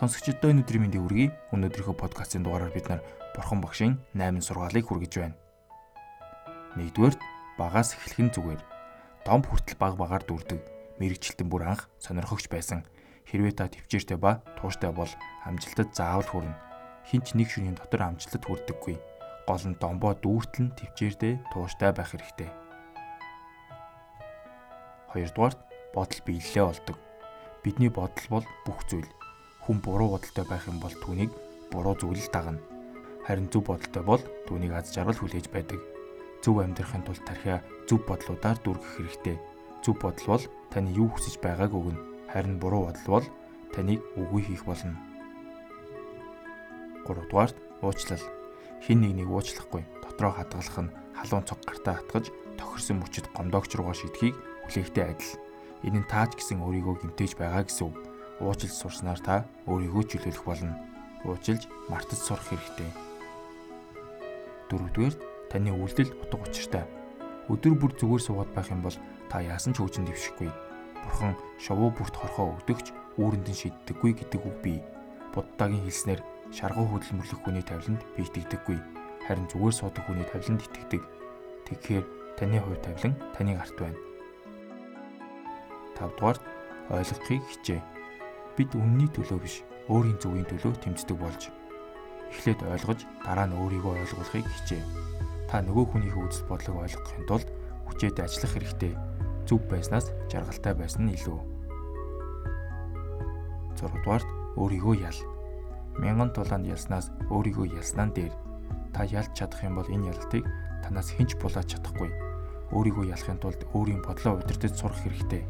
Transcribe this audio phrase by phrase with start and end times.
[0.00, 1.28] Сонсогчдоо өнөөдрийн мэндийг хүргэе.
[1.52, 3.04] Өнөөдрийнхөө подкастын дугаараар бид нар
[3.36, 5.36] Бурхан багшийн 8 сургаалыг хүргэж байна.
[6.80, 7.20] Нэгдүгээр
[7.60, 8.64] багаас эхлэх нь зүгээр.
[9.28, 10.64] Дом хүртэл баг багаар дүрдэг.
[10.96, 12.88] Мэргэжилтэн бүр анх сонирхогч байсан.
[13.28, 15.12] Хэрвээ та төвчээртэй ба тууштай бол
[15.44, 16.56] амжилтад заавал хүрнэ.
[17.04, 18.96] Хинч нэг шөнийн дотор амжилтад хүрдэггүй.
[19.44, 22.48] Гол нь домбоо дүүртэл нь төвчээртэй тууштай байх хэрэгтэй.
[25.12, 25.60] Хоёрдугаар
[25.92, 26.96] бодол биелэлээ болдог.
[27.60, 29.19] Бидний бодол бол бүх зүйл.
[29.70, 31.30] Хүн буруу бодолтой байх юм бол түүнийг
[31.70, 32.58] буруу зүйл дагна.
[33.22, 34.18] Харин зөв бодолтой бол
[34.50, 35.78] түүнийг аз жаргал хүлээж байдаг.
[36.42, 39.38] Зөв амьдрахын тулд тархиа зөв бодлуудаар дүргэх хэрэгтэй.
[39.86, 40.44] Зөв бодол бол
[40.74, 42.02] таны юу хүсэж байгааг өгнө.
[42.34, 43.26] Харин буруу бодол бол
[43.70, 44.98] таныг үгүй хийх болно.
[47.06, 48.26] 3 дугаарт уучлал.
[48.82, 54.34] Хин нэгнийг уучлахгүй дотроо хадгалах нь халуун цог гартаа хатгаж тохирсон мөчөд гомдогч руугаа шидэхийг
[54.66, 55.38] хүлээхтэй адил.
[55.86, 58.09] Энэ нь тааж гисэн өөрийгөө гимтээж байгаа гэсэн үг
[58.40, 60.74] уучлж сурснаар та өөрийгөө чөлөөлөх болно.
[61.28, 62.88] Уучлж мартаж сурах хэрэгтэй.
[64.72, 65.14] Дөрөвдүгээр
[65.52, 66.84] таны үйлдэл утга учиртай.
[67.52, 68.96] Өдөр бүр зүгээр суугаад байх юм бол
[69.28, 70.48] та яасан ч хөгжин дэвшихгүй.
[71.04, 74.80] Бурхан шовуу бүрт хорхоо өгдөгч үүрэнд нь шийддэггүй гэдэг үг бий.
[75.36, 78.78] Буддагийн хэлснээр шаргуу хөдөлмөрлөх хүний тавиланд бийтгдэггүй.
[79.28, 81.02] Харин зүгээр суудаг хүний тавиланд итгэдэг.
[81.68, 82.04] Тэгэхээр
[82.40, 83.98] таны хувь тавилан таныг арт байна.
[86.00, 86.38] 5 дугаар
[86.88, 87.99] ойлгохыг хичээ
[88.60, 91.48] бид үнний төлөө биш өөрийн зөвийн төлөө тэмцдэг болж
[92.28, 94.84] эхлээд ойлгож дараа нь өөрийгөө ойлгуулахыг хичээ.
[95.48, 97.48] Та нөгөө хүнийхээ үзэл бодлого ойлгохын тулд
[97.88, 98.92] хүчээд ажиллах хэрэгтэй.
[99.48, 101.40] Зөв байснаас жаргалтай байсан нь илүү.
[103.80, 104.28] 6 дугаарт
[104.60, 105.20] өөрийгөө ял.
[105.96, 108.36] Мянган тулаанд ялснаас өөрийгөө ялснаа дээр
[108.92, 110.44] та ялж чадах юм бол энэ ялалтыг
[110.84, 112.12] танаас хинч булаад чадахгүй.
[112.76, 115.48] Өөрийгөө ялахын тулд өөрийн бодлоо удирдах сурах хэрэгтэй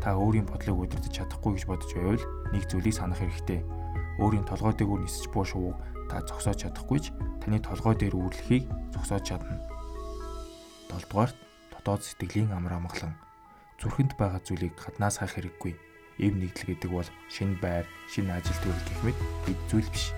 [0.00, 2.24] та өөрийн бодлыг удирдах чадахгүй гэж бодож байвал
[2.56, 3.60] нэг зүйлийг санах хэрэгтэй.
[4.16, 5.76] Өөрийн толгой дээгүүр нисэж буй шувууг
[6.08, 7.12] та зогсоож чадахгүй ч
[7.44, 8.64] таны толгой дээр үүрлэхийг
[8.96, 9.60] зогсоож чадна.
[10.88, 11.36] 7 дугаарт
[11.68, 13.12] дотоод сэтгэлийн амар амгалан
[13.80, 15.72] зүрхэнд байгаа зүйлийг гаднаас хайх хэрэггүй.
[16.20, 20.12] Эв нэгдэл гэдэг бол шинэ байр, шинэ ажил төрөл гэх мэт бид зүйл биш.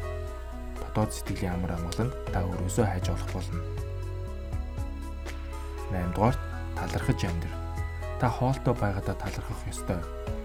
[0.79, 3.63] Дотоод сэтгэлийн амар амгалан та өөрөөсөө хайж олох болно.
[5.95, 6.41] 8 дугаарт
[6.75, 7.62] талархаж амьдрах
[8.23, 9.99] Та хоолтой байгаадаа талархах ёстой.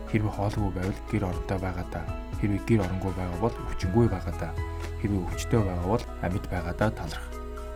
[0.10, 2.10] Хэрвээ хоолгүй байвал гэр оронтой байгаадаа,
[2.42, 4.50] хэрвээ гэр оронгүй байгаа бол өвчнгүй байгаадаа,
[4.98, 7.28] хэрвээ өвчтөй байгаа бол амьд байгаадаа таларх.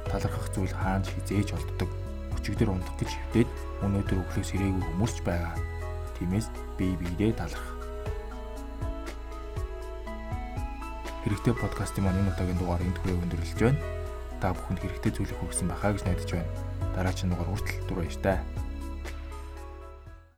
[0.10, 1.90] Талархах зүйл хаанч хизээж олддог.
[2.34, 3.50] Өчигдөр ундах гэж хөвтөд
[3.86, 5.54] өнөөдөр өглөөс ирээгүй хүмүүрч байгаа.
[6.18, 6.50] Тиймээс
[6.82, 7.68] бие биедээ таларх.
[11.22, 13.78] Хэрэгтэй подкастын маань энэ удаагийн дугаар энд хүрээ өндөрлөж байна.
[14.42, 16.50] Та бүхэнд хэрэгтэй зүйлийг хүргэсэн байхаа гэж найдаж байна.
[16.98, 18.42] Дараагийн дугаар хүртэл дүр баяр таа.